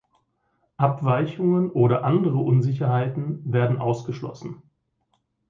[0.77, 4.63] Abweichungen oder andere Unsicherheiten werden ausgeschlossen.